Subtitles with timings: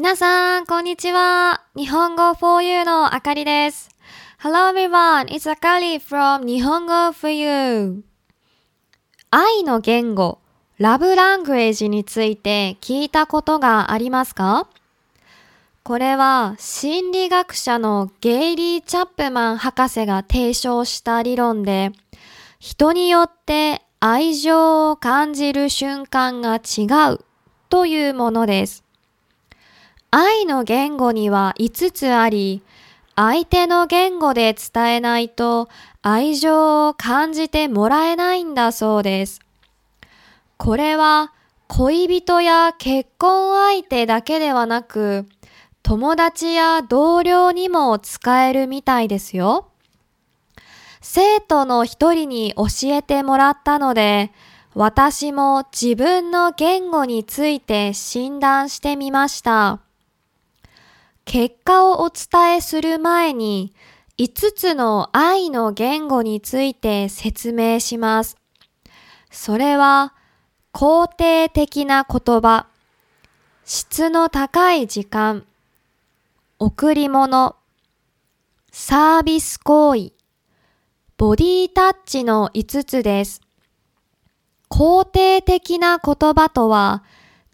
[0.00, 1.64] 皆さん、こんにちは。
[1.74, 3.90] 日本語 for you のあかりです。
[4.40, 8.04] Hello everyone, it's Akari from 日本語 for you.
[9.32, 10.38] 愛の言語、
[10.78, 14.68] ラブラングエージについて聞いたことがありますか？
[15.82, 21.90] これは心理学者のゲイリー・チャップマン博士が提唱した理論で、
[22.60, 27.24] 人によって愛情を感じる瞬間が違う
[27.68, 28.84] というものです。
[30.10, 32.62] 愛の言語には5つあり、
[33.14, 35.68] 相手の言語で伝えないと
[36.02, 39.40] 愛情を感じてもらえないんだそうです。
[40.56, 41.32] これは
[41.66, 45.26] 恋人や結婚相手だけではなく、
[45.82, 49.68] 友達や同僚にも使えるみたいですよ。
[51.02, 54.32] 生徒の一人に教えてもらったので、
[54.74, 59.80] 私も自分の言語について診断してみました。
[61.28, 63.74] 結果をお伝えする前に、
[64.16, 68.38] 5つの愛の言語について説明します。
[69.30, 70.14] それは、
[70.72, 72.68] 肯定的な言葉、
[73.66, 75.44] 質の高い時間、
[76.58, 77.56] 贈り物、
[78.72, 80.12] サービス行為、
[81.18, 83.42] ボディタッチの5つです。
[84.70, 87.04] 肯定的な言葉とは、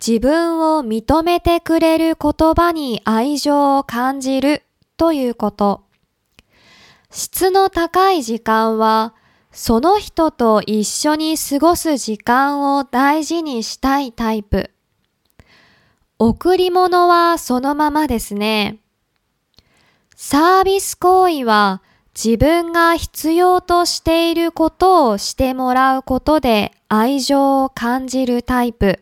[0.07, 4.63] 自分を認めてくれる言葉に愛情を感じる
[4.99, 5.81] ということ。
[7.11, 9.15] 質の高い時間は、
[9.51, 14.73] その人と一緒に過ごす時間を大事にしたいタイプ。
[16.19, 18.81] 贈り物はそのままですね。
[20.15, 21.81] サービス行為は
[22.15, 29.01] 自分が必要としていることをしてもらうことで愛情を感じるタイプ。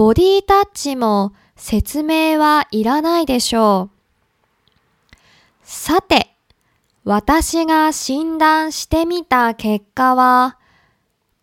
[0.00, 5.16] ボディタッチも説明はいらないでしょう。
[5.62, 6.34] さて、
[7.04, 10.56] 私が診断してみた結果は、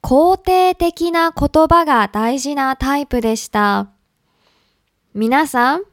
[0.02, 3.90] 肯定的な言葉が大事なタイプでした。
[5.14, 5.84] 皆さん、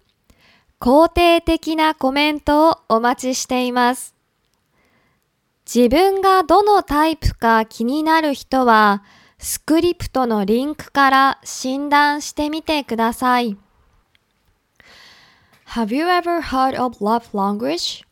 [0.80, 4.14] 肯定的なコメントをお待ちしています。
[5.66, 9.02] 自分がどのタイプか気になる人は、
[9.37, 13.57] スクリプトのリンクから診断してみてください。
[15.69, 18.03] Have you ever heard of love language?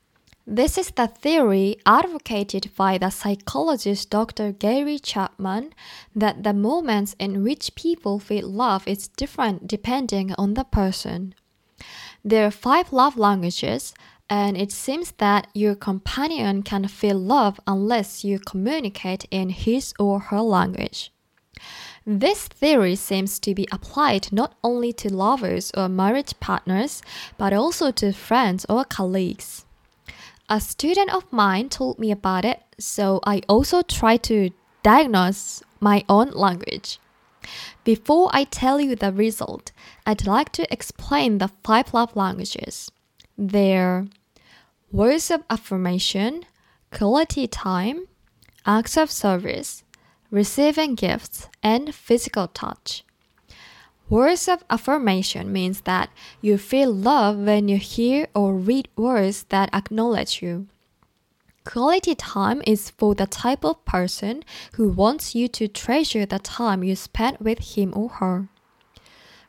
[0.48, 4.54] This is the theory advocated by the psychologist Dr.
[4.54, 5.74] Gary Chapman
[6.16, 11.34] that the moments in which people feel love is different depending on the person.
[12.24, 13.94] There are five love languages,
[14.33, 20.21] and it seems that your companion can feel love unless you communicate in his or
[20.21, 21.13] her language.
[22.07, 27.03] This theory seems to be applied not only to lovers or marriage partners,
[27.37, 29.67] but also to friends or colleagues.
[30.49, 34.49] A student of mine told me about it, so I also tried to
[34.83, 36.99] diagnose my own language.
[37.85, 39.73] Before I tell you the result,
[40.07, 42.91] I'd like to explain the five love languages.
[43.37, 44.07] They're
[44.93, 46.45] words of affirmation,
[46.93, 48.07] quality time,
[48.67, 49.83] acts of service,
[50.31, 53.03] receiving gifts, and physical touch.
[54.11, 56.11] Words of affirmation means that
[56.43, 60.67] you feel love when you hear or read words that acknowledge you.
[61.65, 64.43] Quality time is for the type of person
[64.75, 68.49] who wants you to treasure the time you spend with him or her.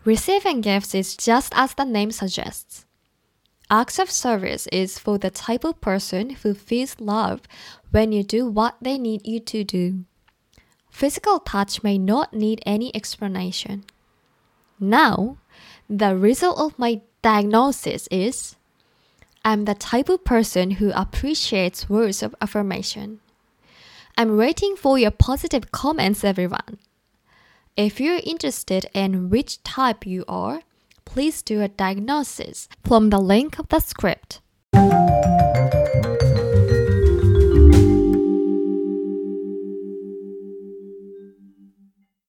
[0.06, 2.86] Receiving gifts is just as the name suggests.
[3.74, 7.42] Acts of service is for the type of person who feels love
[7.90, 10.06] when you do what they need you to do.
[10.92, 13.84] Physical touch may not need any explanation.
[14.80, 15.38] Now,
[15.90, 18.58] the result of my diagnosis is
[19.44, 23.22] I'm the type of person who appreciates words of affirmation.
[24.16, 26.78] I'm waiting for your positive comments, everyone.
[27.76, 30.62] If you're interested in which type you are,
[31.14, 34.42] please do a diagnosis from the link of the script.